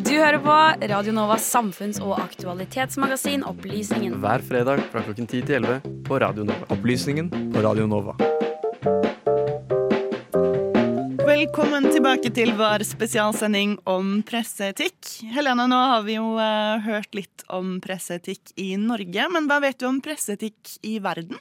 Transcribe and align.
Du 0.00 0.14
hører 0.16 0.38
på 0.40 0.54
Radio 0.88 1.12
Novas 1.12 1.44
samfunns- 1.54 2.00
og 2.00 2.16
aktualitetsmagasin 2.20 3.44
Opplysningen. 3.44 4.16
Hver 4.22 4.40
fredag 4.46 4.80
fra 4.92 5.02
klokken 5.04 5.28
10 5.28 5.42
til 5.48 5.54
11 5.60 5.80
på 6.08 6.20
Radio 6.22 6.46
Nova. 6.48 6.64
Opplysningen 6.72 7.28
på 7.52 7.64
Radio 7.64 7.86
Nova. 7.90 8.16
Velkommen 11.28 11.90
tilbake 11.92 12.32
til 12.34 12.54
vår 12.56 12.82
spesialsending 12.88 13.76
om 13.88 14.22
presseetikk. 14.26 14.96
Helene, 15.34 15.68
nå 15.68 15.78
har 15.92 16.02
vi 16.08 16.16
jo 16.16 16.34
eh, 16.40 16.80
hørt 16.88 17.14
litt 17.16 17.44
om 17.52 17.78
presseetikk 17.84 18.52
i 18.56 18.72
Norge, 18.80 19.28
men 19.32 19.46
hva 19.50 19.60
vet 19.60 19.78
du 19.80 19.86
om 19.88 20.00
presseetikk 20.04 20.78
i 20.88 20.98
verden? 21.04 21.38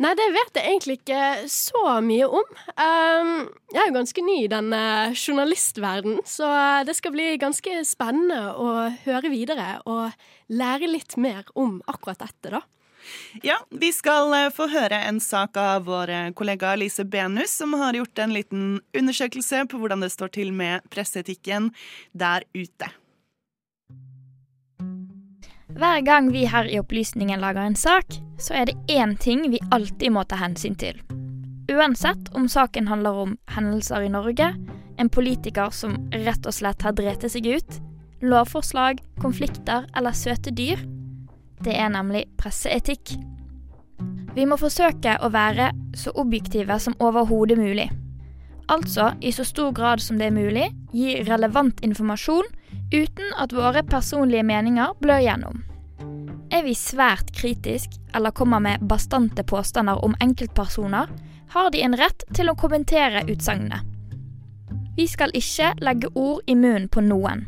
Nei, 0.00 0.14
det 0.16 0.30
vet 0.32 0.56
jeg 0.56 0.64
egentlig 0.64 0.94
ikke 1.02 1.24
så 1.52 1.98
mye 2.00 2.24
om. 2.24 2.52
Um, 2.72 3.32
jeg 3.68 3.82
er 3.82 3.90
jo 3.90 3.96
ganske 3.98 4.22
ny 4.24 4.36
i 4.46 4.48
denne 4.48 4.82
journalistverdenen, 5.12 6.22
så 6.24 6.48
det 6.88 6.94
skal 6.96 7.12
bli 7.12 7.34
ganske 7.40 7.82
spennende 7.84 8.54
å 8.56 8.88
høre 9.04 9.32
videre 9.32 9.74
og 9.84 10.16
lære 10.48 10.88
litt 10.88 11.18
mer 11.20 11.44
om 11.52 11.82
akkurat 11.84 12.24
dette, 12.24 12.54
da. 12.56 12.62
Ja, 13.42 13.58
vi 13.70 13.92
skal 13.92 14.32
eh, 14.36 14.48
få 14.52 14.66
høre 14.70 14.98
en 15.08 15.20
sak 15.24 15.56
av 15.60 15.86
vår 15.88 16.12
eh, 16.12 16.30
kollega 16.36 16.74
Lise 16.78 17.04
Benus, 17.04 17.54
som 17.60 17.72
har 17.80 17.96
gjort 17.96 18.24
en 18.24 18.34
liten 18.36 18.64
undersøkelse 18.96 19.64
på 19.70 19.80
hvordan 19.80 20.04
det 20.04 20.12
står 20.12 20.32
til 20.36 20.52
med 20.56 20.84
presseetikken 20.92 21.70
der 22.12 22.44
ute. 22.56 22.90
Hver 25.80 26.02
gang 26.04 26.26
vi 26.32 26.42
her 26.44 26.66
i 26.68 26.76
Opplysningen 26.76 27.40
lager 27.40 27.64
en 27.64 27.76
sak, 27.76 28.04
så 28.36 28.52
er 28.52 28.66
det 28.68 28.74
én 28.92 29.14
ting 29.16 29.46
vi 29.48 29.62
alltid 29.72 30.12
må 30.12 30.26
ta 30.28 30.36
hensyn 30.36 30.74
til. 30.76 30.98
Uansett 31.72 32.28
om 32.36 32.48
saken 32.52 32.90
handler 32.90 33.16
om 33.22 33.32
hendelser 33.48 34.04
i 34.04 34.10
Norge, 34.12 34.50
en 35.00 35.08
politiker 35.08 35.72
som 35.72 35.94
rett 36.12 36.44
og 36.44 36.52
slett 36.52 36.84
har 36.84 36.92
drept 36.98 37.24
seg 37.32 37.48
ut, 37.48 37.78
lovforslag, 38.20 39.00
konflikter 39.24 39.86
eller 39.96 40.12
søte 40.12 40.52
dyr. 40.52 40.82
Det 41.64 41.72
er 41.72 41.88
nemlig 41.96 42.26
presseetikk. 42.36 43.14
Vi 44.36 44.44
må 44.44 44.60
forsøke 44.60 45.16
å 45.16 45.32
være 45.32 45.70
så 45.96 46.12
objektive 46.20 46.76
som 46.76 46.98
overhodet 47.00 47.56
mulig. 47.56 47.88
Altså 48.68 49.14
i 49.24 49.32
så 49.32 49.48
stor 49.48 49.72
grad 49.72 50.04
som 50.04 50.20
det 50.20 50.28
er 50.28 50.36
mulig, 50.36 50.68
gi 50.92 51.22
relevant 51.24 51.80
informasjon 51.80 52.52
uten 52.92 53.34
at 53.40 53.56
våre 53.56 53.80
personlige 53.88 54.44
meninger 54.44 54.92
blør 55.00 55.24
gjennom. 55.24 55.64
Er 56.50 56.64
vi 56.66 56.74
svært 56.74 57.30
kritisk 57.36 57.94
eller 58.14 58.34
kommer 58.34 58.58
med 58.60 58.82
bastante 58.90 59.44
påstander 59.46 60.04
om 60.04 60.16
enkeltpersoner, 60.20 61.06
har 61.50 61.70
de 61.70 61.82
en 61.82 61.96
rett 61.98 62.24
til 62.34 62.50
å 62.50 62.56
kommentere 62.58 63.22
utsagnene. 63.30 63.80
Vi 64.96 65.06
skal 65.06 65.30
ikke 65.34 65.72
legge 65.80 66.10
ord 66.18 66.42
i 66.50 66.56
munnen 66.58 66.88
på 66.90 67.02
noen. 67.06 67.46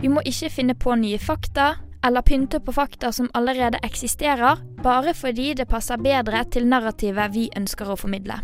Vi 0.00 0.08
må 0.12 0.20
ikke 0.28 0.50
finne 0.52 0.76
på 0.76 0.96
nye 1.00 1.18
fakta 1.18 1.74
eller 2.04 2.24
pynte 2.24 2.60
på 2.60 2.72
fakta 2.72 3.12
som 3.12 3.30
allerede 3.36 3.80
eksisterer, 3.84 4.60
bare 4.82 5.14
fordi 5.14 5.54
det 5.54 5.68
passer 5.68 6.00
bedre 6.00 6.44
til 6.52 6.68
narrativet 6.68 7.34
vi 7.34 7.48
ønsker 7.56 7.88
å 7.92 7.98
formidle. 8.00 8.40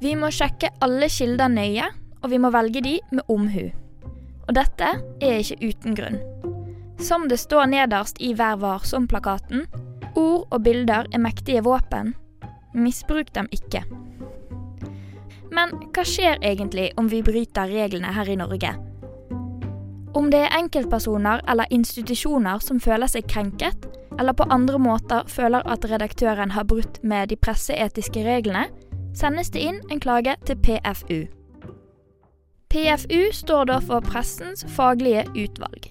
Vi 0.00 0.16
må 0.20 0.32
sjekke 0.32 0.72
alle 0.84 1.08
kilder 1.08 1.52
nøye, 1.52 1.88
og 2.24 2.32
vi 2.32 2.40
må 2.40 2.52
velge 2.52 2.84
de 2.84 2.98
med 3.12 3.24
omhu. 3.28 3.68
Og 4.48 4.52
dette 4.56 4.96
er 5.20 5.40
ikke 5.40 5.72
uten 5.72 5.96
grunn. 5.96 6.20
Som 6.98 7.28
det 7.28 7.40
står 7.42 7.66
nederst 7.66 8.20
i 8.22 8.34
Vær 8.38 8.56
varsom-plakaten, 8.62 9.66
ord 10.14 10.46
og 10.50 10.62
bilder 10.62 11.08
er 11.12 11.22
mektige 11.22 11.64
våpen. 11.64 12.14
Misbruk 12.74 13.32
dem 13.34 13.48
ikke. 13.54 13.82
Men 15.54 15.74
hva 15.94 16.04
skjer 16.06 16.40
egentlig 16.42 16.90
om 16.98 17.08
vi 17.10 17.22
bryter 17.22 17.70
reglene 17.70 18.14
her 18.14 18.30
i 18.30 18.38
Norge? 18.38 18.72
Om 20.14 20.30
det 20.30 20.44
er 20.46 20.56
enkeltpersoner 20.58 21.42
eller 21.50 21.70
institusjoner 21.74 22.62
som 22.62 22.80
føler 22.82 23.10
seg 23.10 23.26
krenket, 23.30 23.88
eller 24.18 24.34
på 24.38 24.46
andre 24.50 24.78
måter 24.78 25.26
føler 25.30 25.66
at 25.66 25.86
redaktøren 25.90 26.54
har 26.54 26.66
brutt 26.70 27.00
med 27.02 27.32
de 27.32 27.36
presseetiske 27.36 28.22
reglene, 28.26 28.68
sendes 29.14 29.50
det 29.54 29.62
inn 29.66 29.80
en 29.90 30.02
klage 30.02 30.36
til 30.46 30.58
PFU. 30.62 31.24
PFU 32.70 33.30
står 33.32 33.70
da 33.70 33.78
for 33.82 34.02
Pressens 34.06 34.66
faglige 34.74 35.26
utvalg. 35.34 35.90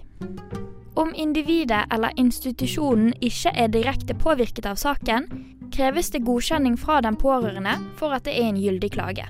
Om 0.96 1.14
individet 1.16 1.86
eller 1.94 2.14
institusjonen 2.22 3.14
ikke 3.22 3.54
er 3.58 3.72
direkte 3.74 4.14
påvirket 4.14 4.68
av 4.70 4.78
saken, 4.78 5.26
kreves 5.74 6.12
det 6.14 6.22
godkjenning 6.28 6.76
fra 6.78 7.00
den 7.02 7.18
pårørende 7.18 7.80
for 7.98 8.14
at 8.14 8.28
det 8.28 8.36
er 8.38 8.52
en 8.52 8.60
gyldig 8.62 8.92
klage. 8.94 9.26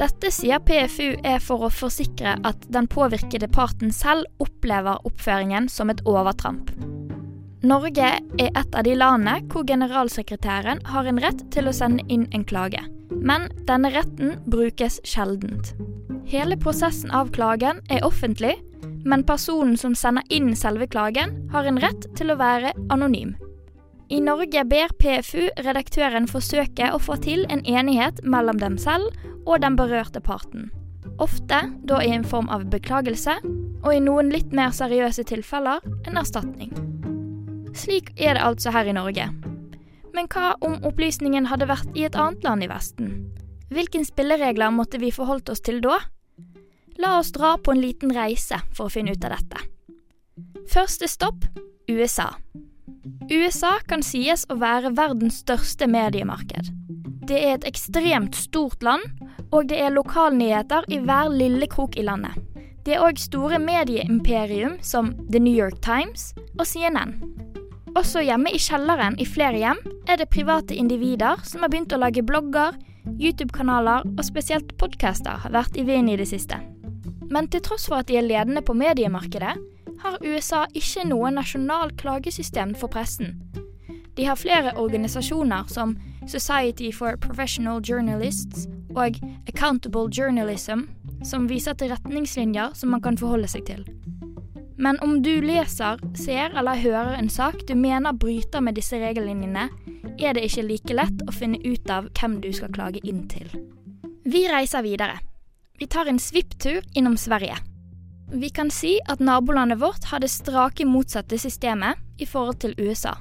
Dette 0.00 0.30
sier 0.32 0.62
PFU 0.64 1.20
er 1.28 1.42
for 1.44 1.66
å 1.66 1.72
forsikre 1.72 2.38
at 2.48 2.64
den 2.72 2.88
påvirkede 2.88 3.50
parten 3.52 3.92
selv 3.92 4.24
opplever 4.40 5.04
oppføringen 5.04 5.68
som 5.68 5.92
et 5.92 6.00
overtramp. 6.08 6.72
Norge 7.62 8.08
er 8.40 8.48
et 8.48 8.74
av 8.74 8.82
de 8.82 8.96
landene 8.96 9.44
hvor 9.52 9.68
generalsekretæren 9.68 10.80
har 10.88 11.06
en 11.06 11.20
rett 11.22 11.44
til 11.54 11.68
å 11.68 11.76
sende 11.76 12.02
inn 12.10 12.24
en 12.32 12.48
klage. 12.48 12.80
Men 13.12 13.50
denne 13.68 13.92
retten 13.92 14.38
brukes 14.50 14.98
sjeldent. 15.06 15.74
Hele 16.26 16.56
prosessen 16.56 17.12
av 17.12 17.30
klagen 17.36 17.78
er 17.92 18.02
offentlig, 18.08 18.56
men 19.04 19.24
personen 19.26 19.76
som 19.76 19.94
sender 19.98 20.26
inn 20.30 20.52
selve 20.56 20.86
klagen, 20.86 21.34
har 21.52 21.66
en 21.66 21.80
rett 21.82 22.06
til 22.18 22.32
å 22.32 22.38
være 22.40 22.74
anonym. 22.92 23.34
I 24.12 24.20
Norge 24.20 24.64
ber 24.68 24.92
PFU 25.00 25.48
redaktøren 25.64 26.26
forsøke 26.28 26.90
å 26.92 27.00
få 27.00 27.16
til 27.24 27.46
en 27.48 27.62
enighet 27.64 28.20
mellom 28.28 28.58
dem 28.60 28.76
selv 28.78 29.08
og 29.46 29.62
den 29.64 29.78
berørte 29.78 30.20
parten. 30.20 30.68
Ofte 31.22 31.62
da 31.88 32.00
i 32.04 32.12
en 32.12 32.26
form 32.26 32.50
av 32.52 32.66
beklagelse, 32.72 33.38
og 33.82 33.90
i 33.94 34.02
noen 34.02 34.30
litt 34.32 34.52
mer 34.54 34.74
seriøse 34.74 35.24
tilfeller 35.28 35.80
en 36.08 36.20
erstatning. 36.20 36.74
Slik 37.72 38.12
er 38.20 38.36
det 38.36 38.44
altså 38.44 38.72
her 38.74 38.90
i 38.90 38.96
Norge. 38.96 39.30
Men 40.12 40.28
hva 40.28 40.54
om 40.60 40.76
opplysningen 40.84 41.48
hadde 41.48 41.70
vært 41.70 41.96
i 41.96 42.04
et 42.04 42.16
annet 42.18 42.44
land 42.44 42.66
i 42.66 42.68
Vesten? 42.68 43.14
Hvilke 43.72 44.02
spilleregler 44.04 44.74
måtte 44.76 45.00
vi 45.00 45.08
forholdt 45.14 45.48
oss 45.54 45.64
til 45.64 45.80
da? 45.80 45.96
La 47.02 47.18
oss 47.18 47.32
dra 47.32 47.56
på 47.58 47.72
en 47.72 47.80
liten 47.82 48.12
reise 48.14 48.60
for 48.70 48.86
å 48.86 48.92
finne 48.92 49.16
ut 49.16 49.24
av 49.26 49.34
dette. 49.34 49.62
Første 50.70 51.08
stopp 51.10 51.48
USA. 51.90 52.28
USA 53.30 53.72
kan 53.90 54.04
sies 54.06 54.44
å 54.52 54.58
være 54.60 54.92
verdens 54.94 55.40
største 55.42 55.88
mediemarked. 55.90 56.70
Det 57.26 57.38
er 57.38 57.56
et 57.56 57.66
ekstremt 57.66 58.38
stort 58.38 58.82
land, 58.86 59.02
og 59.50 59.66
det 59.70 59.80
er 59.82 59.94
lokalnyheter 59.94 60.86
i 60.94 61.00
hver 61.02 61.32
lille 61.34 61.66
krok 61.70 61.98
i 61.98 62.06
landet. 62.06 62.38
Det 62.86 62.96
er 62.96 63.02
òg 63.02 63.18
store 63.18 63.58
medieimperium 63.62 64.78
som 64.82 65.12
The 65.30 65.42
New 65.42 65.54
York 65.54 65.78
Times 65.82 66.32
og 66.58 66.66
CNN. 66.66 67.18
Også 67.98 68.22
hjemme 68.24 68.50
i 68.50 68.62
kjelleren 68.62 69.18
i 69.20 69.26
flere 69.28 69.58
hjem 69.58 69.82
er 70.10 70.18
det 70.18 70.30
private 70.34 70.74
individer 70.74 71.42
som 71.46 71.62
har 71.62 71.70
begynt 71.70 71.94
å 71.94 72.00
lage 72.02 72.24
blogger, 72.26 72.78
YouTube-kanaler 73.18 74.06
og 74.06 74.26
spesielt 74.26 74.76
podcaster 74.78 75.42
har 75.44 75.54
vært 75.54 75.78
i 75.78 75.86
vinden 75.86 76.14
i 76.14 76.20
det 76.22 76.30
siste. 76.30 76.62
Men 77.32 77.48
til 77.48 77.64
tross 77.64 77.88
for 77.88 78.02
at 78.02 78.10
de 78.10 78.18
er 78.20 78.26
ledende 78.26 78.62
på 78.62 78.76
mediemarkedet, 78.76 79.56
har 80.02 80.24
USA 80.26 80.66
ikke 80.74 81.06
noe 81.08 81.30
nasjonal 81.32 81.94
klagesystem 81.96 82.74
for 82.76 82.92
pressen. 82.92 83.38
De 84.16 84.26
har 84.28 84.36
flere 84.36 84.74
organisasjoner 84.76 85.70
som 85.72 85.96
Society 86.28 86.90
for 86.92 87.16
Professional 87.16 87.80
Journalists 87.80 88.66
og 88.94 89.16
Accountable 89.48 90.10
Journalism, 90.12 90.84
som 91.24 91.48
viser 91.48 91.72
til 91.78 91.94
retningslinjer 91.94 92.76
som 92.76 92.92
man 92.92 93.02
kan 93.02 93.18
forholde 93.18 93.48
seg 93.48 93.64
til. 93.70 93.86
Men 94.82 94.98
om 95.00 95.20
du 95.22 95.32
leser, 95.40 96.00
ser 96.18 96.52
eller 96.58 96.80
hører 96.82 97.16
en 97.16 97.30
sak 97.30 97.64
du 97.68 97.74
mener 97.78 98.12
bryter 98.12 98.60
med 98.60 98.76
disse 98.76 98.98
regellinjene, 98.98 99.68
er 100.18 100.34
det 100.34 100.44
ikke 100.48 100.66
like 100.66 100.96
lett 100.96 101.26
å 101.26 101.34
finne 101.34 101.60
ut 101.64 101.90
av 101.90 102.10
hvem 102.18 102.40
du 102.42 102.50
skal 102.52 102.72
klage 102.74 103.00
inn 103.06 103.24
til. 103.30 103.48
Vi 104.26 104.44
reiser 104.50 104.84
videre. 104.84 105.20
Vi 105.82 105.86
tar 105.86 106.06
en 106.06 106.18
svipptur 106.18 106.84
innom 106.92 107.16
Sverige. 107.16 107.56
Vi 108.32 108.48
kan 108.50 108.70
si 108.70 109.00
at 109.08 109.18
nabolandet 109.18 109.78
vårt 109.78 110.04
har 110.04 110.20
det 110.20 110.28
strake 110.28 110.84
motsatte 110.86 111.38
systemet 111.38 111.98
i 112.18 112.26
forhold 112.26 112.60
til 112.62 112.74
USA. 112.78 113.16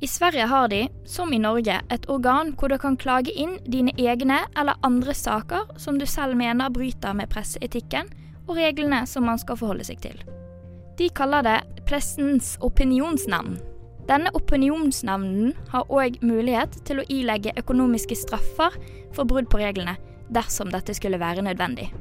I 0.00 0.06
Sverige 0.10 0.46
har 0.50 0.68
de, 0.68 0.88
som 1.06 1.32
i 1.32 1.38
Norge, 1.38 1.76
et 1.90 2.08
organ 2.10 2.50
hvor 2.58 2.72
du 2.72 2.78
kan 2.82 2.96
klage 2.98 3.30
inn 3.30 3.60
dine 3.70 3.94
egne 3.94 4.40
eller 4.58 4.74
andre 4.82 5.14
saker 5.14 5.70
som 5.78 6.00
du 6.00 6.02
selv 6.06 6.34
mener 6.34 6.72
bryter 6.74 7.14
med 7.14 7.30
presseetikken 7.30 8.10
og 8.48 8.58
reglene 8.58 9.04
som 9.06 9.30
man 9.30 9.38
skal 9.38 9.60
forholde 9.60 9.86
seg 9.86 10.00
til. 10.02 10.18
De 10.98 11.06
kaller 11.14 11.46
det 11.46 11.84
Pressens 11.86 12.56
opinionsnavn. 12.58 13.54
Denne 14.10 14.34
opinionsnavnen 14.34 15.54
har 15.70 15.86
òg 15.86 16.18
mulighet 16.26 16.74
til 16.90 16.98
å 16.98 17.06
ilegge 17.06 17.54
økonomiske 17.62 18.18
straffer 18.18 18.74
for 19.14 19.30
brudd 19.30 19.46
på 19.46 19.62
reglene, 19.62 19.94
dersom 20.34 20.70
dette 20.74 20.94
skulle 20.94 21.20
være 21.20 21.42
nødvendig. 21.42 21.92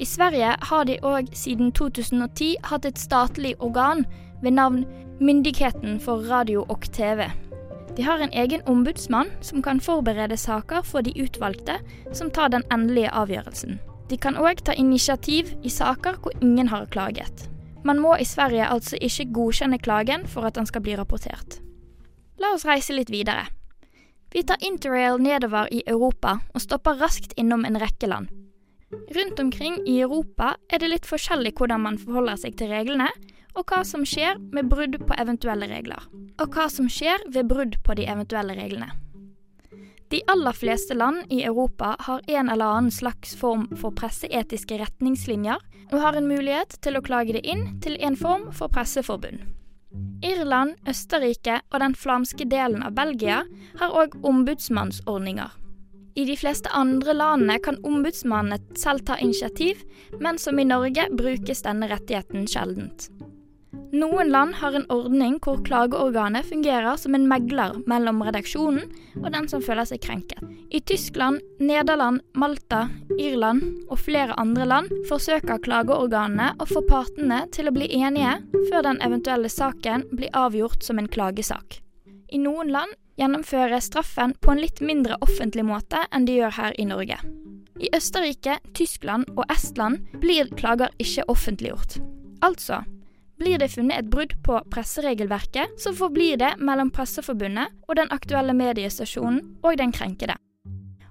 I 0.00 0.04
Sverige 0.08 0.56
har 0.58 0.84
de 0.84 0.98
òg 1.02 1.28
siden 1.36 1.72
2010 1.72 2.56
hatt 2.64 2.86
et 2.88 2.98
statlig 2.98 3.54
organ 3.60 4.06
ved 4.42 4.56
navn 4.56 4.84
Myndigheten 5.20 6.00
for 6.00 6.24
radio 6.30 6.64
og 6.68 6.82
TV. 6.92 7.28
De 7.96 8.02
har 8.02 8.18
en 8.18 8.32
egen 8.32 8.62
ombudsmann 8.66 9.30
som 9.40 9.62
kan 9.62 9.80
forberede 9.80 10.36
saker 10.36 10.82
for 10.82 11.00
de 11.00 11.12
utvalgte, 11.22 11.76
som 12.12 12.30
tar 12.30 12.48
den 12.48 12.64
endelige 12.72 13.12
avgjørelsen. 13.12 13.78
De 14.10 14.16
kan 14.16 14.36
òg 14.36 14.64
ta 14.64 14.74
initiativ 14.76 15.52
i 15.62 15.70
saker 15.70 16.18
hvor 16.22 16.34
ingen 16.40 16.68
har 16.68 16.88
klaget. 16.90 17.48
Man 17.84 18.00
må 18.00 18.16
i 18.16 18.24
Sverige 18.24 18.66
altså 18.66 18.98
ikke 19.00 19.30
godkjenne 19.32 19.78
klagen 19.78 20.26
for 20.26 20.46
at 20.48 20.54
den 20.54 20.66
skal 20.66 20.82
bli 20.82 20.96
rapportert. 20.96 21.60
La 22.40 22.54
oss 22.54 22.66
reise 22.66 22.94
litt 22.96 23.10
videre. 23.10 23.46
Vi 24.32 24.42
tar 24.42 24.56
interrail 24.64 25.20
nedover 25.20 25.68
i 25.72 25.82
Europa 25.86 26.38
og 26.54 26.64
stopper 26.64 26.96
raskt 27.00 27.34
innom 27.36 27.66
en 27.68 27.76
rekke 27.80 28.08
land. 28.08 28.30
Rundt 28.92 29.40
omkring 29.40 29.78
i 29.88 30.00
Europa 30.00 30.54
er 30.72 30.80
det 30.80 30.88
litt 30.92 31.08
forskjellig 31.08 31.54
hvordan 31.56 31.84
man 31.84 32.00
forholder 32.00 32.40
seg 32.40 32.56
til 32.60 32.72
reglene, 32.72 33.08
og 33.52 33.68
hva 33.68 33.82
som 33.84 34.04
skjer 34.08 34.38
med 34.56 34.70
brudd 34.72 34.96
på 35.04 35.16
eventuelle 35.20 35.68
regler. 35.68 36.00
Og 36.40 36.52
hva 36.56 36.68
som 36.72 36.88
skjer 36.88 37.24
ved 37.32 37.48
brudd 37.52 37.76
på 37.84 37.96
de 37.96 38.08
eventuelle 38.08 38.56
reglene. 38.56 38.88
De 40.12 40.20
aller 40.28 40.52
fleste 40.52 40.96
land 40.96 41.32
i 41.32 41.40
Europa 41.48 41.94
har 42.08 42.24
en 42.28 42.50
eller 42.52 42.68
annen 42.68 42.92
slags 42.92 43.32
form 43.36 43.68
for 43.80 43.96
presseetiske 43.96 44.76
retningslinjer, 44.80 45.60
og 45.92 46.00
har 46.00 46.16
en 46.16 46.28
mulighet 46.28 46.76
til 46.84 46.96
å 46.96 47.04
klage 47.04 47.36
det 47.36 47.44
inn 47.48 47.66
til 47.84 47.96
en 48.00 48.16
form 48.16 48.50
for 48.56 48.72
presseforbund. 48.72 49.44
Irland, 50.22 50.76
Østerrike 50.88 51.60
og 51.72 51.80
den 51.82 51.96
flamske 51.98 52.46
delen 52.48 52.84
av 52.86 52.94
Belgia 52.96 53.42
har 53.80 53.98
òg 53.98 54.14
ombudsmannsordninger. 54.22 55.58
I 56.14 56.24
de 56.28 56.36
fleste 56.36 56.68
andre 56.76 57.14
landene 57.16 57.56
kan 57.64 57.80
ombudsmannene 57.88 58.60
selv 58.76 59.06
ta 59.08 59.16
initiativ, 59.16 59.80
men 60.20 60.38
som 60.38 60.58
i 60.60 60.68
Norge 60.68 61.08
brukes 61.16 61.64
denne 61.64 61.88
rettigheten 61.88 62.44
sjeldent. 62.50 63.08
Noen 63.92 64.30
land 64.32 64.54
har 64.56 64.72
en 64.72 64.86
ordning 64.88 65.34
hvor 65.44 65.58
klageorganet 65.66 66.46
fungerer 66.48 66.96
som 66.96 67.12
en 67.12 67.26
megler 67.28 67.74
mellom 67.84 68.22
redaksjonen 68.24 68.86
og 69.20 69.26
den 69.34 69.48
som 69.50 69.60
føler 69.60 69.84
seg 69.84 70.00
krenket. 70.06 70.40
I 70.72 70.80
Tyskland, 70.80 71.42
Nederland, 71.60 72.22
Malta, 72.32 72.86
Irland 73.20 73.66
og 73.90 74.00
flere 74.00 74.32
andre 74.40 74.64
land 74.70 74.88
forsøker 75.10 75.60
klageorganene 75.66 76.54
å 76.56 76.68
få 76.70 76.80
partene 76.88 77.42
til 77.52 77.68
å 77.68 77.74
bli 77.76 77.90
enige 77.98 78.38
før 78.70 78.86
den 78.88 79.02
eventuelle 79.04 79.52
saken 79.52 80.06
blir 80.14 80.32
avgjort 80.40 80.80
som 80.88 80.96
en 80.96 81.10
klagesak. 81.12 81.82
I 82.32 82.40
noen 82.40 82.72
land 82.72 82.96
gjennomfører 83.20 83.84
straffen 83.84 84.32
på 84.40 84.54
en 84.54 84.62
litt 84.64 84.80
mindre 84.80 85.20
offentlig 85.20 85.66
måte 85.68 86.00
enn 86.08 86.24
de 86.24 86.38
gjør 86.40 86.56
her 86.62 86.80
i 86.80 86.88
Norge. 86.88 87.20
I 87.76 87.92
Østerrike, 87.92 88.56
Tyskland 88.72 89.28
og 89.36 89.44
Estland 89.52 90.00
blir 90.24 90.48
klager 90.56 90.96
ikke 90.96 91.28
offentliggjort. 91.28 92.00
Altså, 92.40 92.80
blir 93.42 93.58
det 93.58 93.72
funnet 93.74 93.98
et 93.98 94.10
brudd 94.10 94.34
på 94.46 94.60
presseregelverket, 94.70 95.74
så 95.80 95.92
forblir 95.96 96.38
det 96.38 96.54
mellom 96.62 96.92
Presseforbundet 96.94 97.74
og 97.88 97.98
den 97.98 98.10
aktuelle 98.14 98.54
mediestasjonen 98.54 99.42
og 99.62 99.78
den 99.80 99.94
krenkede. 99.94 100.36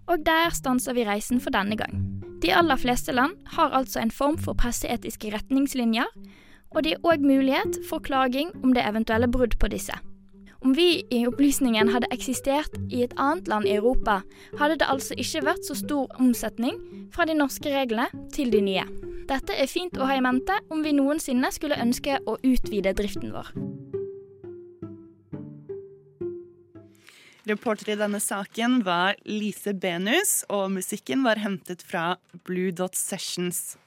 Og 0.08 0.24
der 0.26 0.54
stanser 0.56 0.96
vi 0.96 1.06
reisen 1.08 1.42
for 1.44 1.54
denne 1.54 1.76
gang. 1.80 2.00
De 2.42 2.54
aller 2.56 2.80
fleste 2.80 3.14
land 3.14 3.36
har 3.56 3.76
altså 3.78 4.02
en 4.02 4.12
form 4.12 4.38
for 4.40 4.58
presseetiske 4.58 5.34
retningslinjer, 5.36 6.08
og 6.72 6.84
det 6.84 6.96
er 6.96 7.04
òg 7.06 7.22
mulighet 7.26 7.82
for 7.90 8.00
klaging 8.00 8.50
om 8.64 8.74
det 8.74 8.88
eventuelle 8.88 9.30
brudd 9.30 9.60
på 9.60 9.70
disse. 9.72 9.94
Om 10.62 10.76
vi 10.78 11.04
i 11.12 11.24
opplysningen 11.28 11.90
hadde 11.90 12.10
eksistert 12.14 12.76
i 12.90 13.04
et 13.04 13.14
annet 13.18 13.48
land 13.50 13.68
i 13.68 13.76
Europa, 13.76 14.22
hadde 14.60 14.78
det 14.80 14.90
altså 14.94 15.18
ikke 15.18 15.46
vært 15.52 15.66
så 15.68 15.78
stor 15.78 16.12
omsetning 16.22 16.78
fra 17.14 17.26
de 17.26 17.36
norske 17.38 17.70
reglene 17.74 18.08
til 18.34 18.54
de 18.54 18.62
nye. 18.62 18.86
Dette 19.30 19.56
er 19.56 19.70
fint 19.70 19.98
å 19.98 20.08
ha 20.10 20.16
i 20.18 20.24
mente 20.24 20.56
om 20.74 20.82
vi 20.86 20.94
noensinne 20.96 21.52
skulle 21.54 21.80
ønske 21.82 22.18
å 22.26 22.38
utvide 22.46 22.94
driften 22.98 23.34
vår. 23.36 23.52
Reporter 27.50 27.94
i 27.94 27.98
denne 27.98 28.20
saken 28.22 28.82
var 28.86 29.18
Lise 29.26 29.74
Benus, 29.74 30.44
og 30.54 30.70
musikken 30.76 31.24
var 31.26 31.42
hentet 31.42 31.82
fra 31.84 32.16
Blue 32.46 32.70
Dot 32.76 32.96
Sessions. 32.96 33.78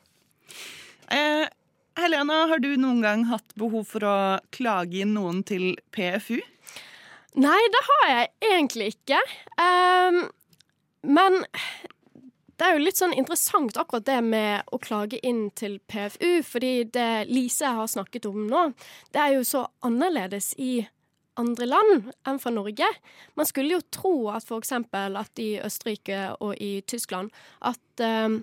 Eh, 1.15 1.47
Helena, 1.95 2.41
har 2.51 2.59
du 2.59 2.73
noen 2.75 3.05
gang 3.05 3.23
hatt 3.31 3.55
behov 3.59 3.87
for 3.93 4.07
å 4.09 4.17
klage 4.55 5.05
inn 5.05 5.15
noen 5.15 5.45
til 5.47 5.77
PFU? 5.95 6.41
Nei, 7.39 7.61
det 7.75 7.83
har 7.87 8.05
jeg 8.11 8.29
egentlig 8.51 8.91
ikke. 8.97 9.21
Um, 9.59 10.21
men 11.07 11.41
det 12.59 12.67
er 12.67 12.77
jo 12.77 12.83
litt 12.85 12.99
sånn 13.01 13.15
interessant 13.17 13.77
akkurat 13.81 14.07
det 14.07 14.21
med 14.23 14.69
å 14.75 14.79
klage 14.83 15.19
inn 15.27 15.49
til 15.59 15.81
PFU, 15.91 16.43
fordi 16.47 16.85
det 16.95 17.27
Lise 17.31 17.73
har 17.77 17.91
snakket 17.91 18.29
om 18.31 18.45
nå, 18.51 18.69
det 19.15 19.23
er 19.23 19.37
jo 19.37 19.47
så 19.49 19.65
annerledes 19.87 20.53
i 20.63 20.85
andre 21.41 21.67
land 21.67 22.11
enn 22.29 22.39
fra 22.39 22.53
Norge. 22.55 22.87
Man 23.35 23.49
skulle 23.49 23.77
jo 23.77 23.87
tro 23.95 24.15
at 24.31 24.51
eksempel 24.55 25.19
at 25.19 25.43
i 25.43 25.57
Østerrike 25.63 26.37
og 26.39 26.55
i 26.63 26.79
Tyskland 26.87 27.35
at 27.61 28.05
um, 28.05 28.43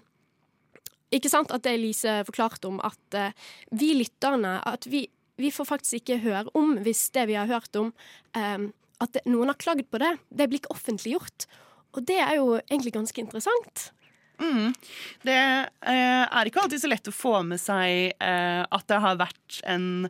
Ikke 1.11 1.27
sant 1.27 1.51
at 1.51 1.63
det 1.65 1.73
Lise 1.75 2.21
forklarte 2.23 2.69
om, 2.69 2.77
at 2.79 3.15
uh, 3.19 3.33
vi 3.75 3.93
lytterne 3.99 4.61
at 4.63 4.85
vi, 4.87 5.09
vi, 5.35 5.49
får 5.51 5.67
faktisk 5.67 5.99
ikke 5.99 6.21
høre 6.23 6.53
om 6.55 6.77
hvis 6.83 7.09
det 7.11 7.25
vi 7.27 7.35
har 7.35 7.51
hørt 7.51 7.75
om, 7.75 7.89
um, 8.35 8.69
at 9.03 9.11
det, 9.15 9.25
noen 9.27 9.51
har 9.51 9.59
klagd 9.59 9.89
på 9.91 9.99
det. 9.99 10.13
Det 10.29 10.47
blir 10.47 10.61
ikke 10.61 10.71
offentliggjort. 10.71 11.47
Og 11.91 12.05
det 12.07 12.19
er 12.23 12.37
jo 12.39 12.61
egentlig 12.61 12.93
ganske 12.95 13.19
interessant. 13.19 13.91
Mm. 14.41 14.73
Det 15.21 15.37
eh, 15.37 16.23
er 16.25 16.49
ikke 16.49 16.63
alltid 16.63 16.81
så 16.81 16.89
lett 16.89 17.09
å 17.11 17.15
få 17.15 17.39
med 17.45 17.61
seg 17.61 18.15
eh, 18.17 18.61
at 18.65 18.87
det 18.89 19.01
har 19.03 19.19
vært 19.21 19.59
en 19.69 20.07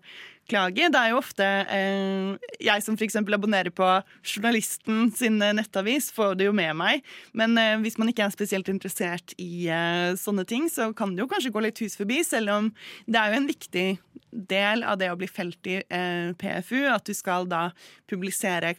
klage. 0.52 0.88
Det 0.92 1.00
er 1.00 1.12
jo 1.12 1.20
ofte 1.20 1.48
eh, 1.72 2.52
jeg 2.64 2.84
som 2.86 2.98
f.eks. 2.98 3.18
abonnerer 3.22 3.72
på 3.76 3.88
journalisten 4.24 5.10
sin 5.16 5.40
nettavis, 5.40 6.12
får 6.16 6.38
det 6.40 6.50
jo 6.50 6.56
med 6.56 6.76
meg. 6.80 7.06
Men 7.38 7.58
eh, 7.60 7.78
hvis 7.84 7.98
man 8.02 8.12
ikke 8.12 8.26
er 8.28 8.36
spesielt 8.36 8.72
interessert 8.72 9.36
i 9.42 9.68
eh, 9.72 10.14
sånne 10.20 10.46
ting, 10.50 10.68
så 10.72 10.92
kan 10.98 11.16
det 11.16 11.24
jo 11.24 11.30
kanskje 11.32 11.54
gå 11.54 11.64
litt 11.66 11.84
hus 11.84 11.98
forbi, 12.00 12.22
selv 12.28 12.56
om 12.56 12.72
det 13.08 13.22
er 13.22 13.32
jo 13.32 13.42
en 13.42 13.52
viktig 13.52 13.88
del 14.32 14.86
av 14.88 15.00
det 15.02 15.12
å 15.12 15.18
bli 15.20 15.28
felt 15.32 15.68
i 15.68 15.82
eh, 15.84 16.32
PFU, 16.40 16.86
at 16.92 17.08
du 17.08 17.16
skal 17.18 17.50
da 17.52 17.70
publisere 18.10 18.76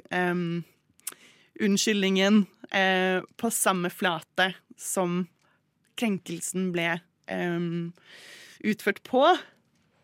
unnskyldningen 1.63 2.39
på 3.37 3.49
samme 3.53 3.91
flate 3.93 4.47
som 4.81 5.23
krenkelsen 6.01 6.71
ble 6.75 6.97
um, 7.31 7.93
utført 8.65 9.03
på. 9.07 9.25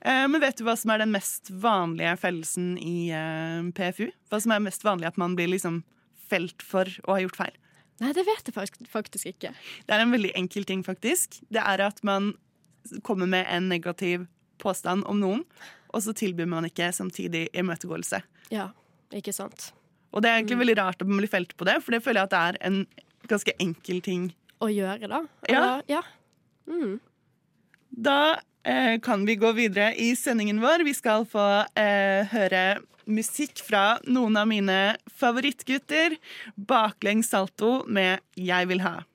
Uh, 0.04 0.26
men 0.30 0.40
vet 0.42 0.58
du 0.58 0.64
hva 0.66 0.76
som 0.78 0.92
er 0.94 1.02
den 1.02 1.14
mest 1.14 1.50
vanlige 1.50 2.16
fellelsen 2.22 2.74
i 2.80 3.10
uh, 3.12 3.64
PFU? 3.74 4.08
Hva 4.30 4.42
som 4.44 4.54
er 4.54 4.64
mest 4.64 4.86
vanlig 4.86 5.10
at 5.10 5.20
man 5.20 5.36
blir 5.38 5.50
liksom 5.50 5.82
felt 6.28 6.62
for 6.64 6.90
å 7.06 7.16
ha 7.16 7.22
gjort 7.24 7.40
feil? 7.40 7.56
Nei, 7.98 8.12
det 8.14 8.22
vet 8.28 8.46
jeg 8.46 8.54
faktisk 8.92 9.26
ikke. 9.26 9.50
Det 9.86 9.94
er 9.94 10.04
en 10.04 10.14
veldig 10.14 10.30
enkel 10.38 10.66
ting, 10.68 10.84
faktisk. 10.86 11.40
Det 11.50 11.62
er 11.62 11.82
at 11.82 11.98
man 12.06 12.30
kommer 13.02 13.26
med 13.26 13.48
en 13.50 13.66
negativ 13.70 14.28
påstand 14.62 15.02
om 15.10 15.18
noen, 15.18 15.42
og 15.90 16.04
så 16.04 16.14
tilbyr 16.14 16.46
man 16.50 16.68
ikke 16.68 16.92
samtidig 16.94 17.48
imøtegåelse. 17.58 18.20
Ja, 18.54 18.70
ikke 19.14 19.34
sant. 19.34 19.72
Og 20.14 20.22
det 20.22 20.30
er 20.30 20.38
egentlig 20.38 20.58
mm. 20.58 20.62
veldig 20.62 20.78
rart 20.78 21.02
at 21.02 21.10
man 21.10 21.20
blir 21.20 21.32
felt 21.32 21.56
på 21.58 21.66
det, 21.68 21.78
for 21.82 21.94
det 21.94 22.02
føler 22.04 22.22
jeg 22.22 22.30
at 22.30 22.34
det 22.34 22.42
er 22.44 22.60
en 22.68 22.78
ganske 23.28 23.54
enkel 23.60 24.00
ting 24.04 24.30
å 24.60 24.68
gjøre, 24.72 25.10
da. 25.10 25.22
Ja. 25.50 25.64
ja. 25.88 26.02
Mm. 26.68 26.98
Da 27.88 28.20
eh, 28.62 28.98
kan 29.04 29.24
vi 29.28 29.38
gå 29.40 29.52
videre 29.56 29.92
i 29.96 30.12
sendingen 30.18 30.60
vår. 30.62 30.84
Vi 30.86 30.94
skal 30.96 31.26
få 31.28 31.46
eh, 31.78 32.28
høre 32.32 32.64
musikk 33.08 33.62
fra 33.64 33.98
noen 34.04 34.36
av 34.36 34.48
mine 34.50 34.80
favorittgutter. 35.18 36.18
Baklengs 36.54 37.32
salto 37.32 37.82
med 37.88 38.20
'Jeg 38.36 38.68
vil 38.68 38.84
ha'. 38.84 39.07